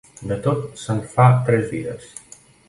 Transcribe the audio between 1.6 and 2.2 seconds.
dies.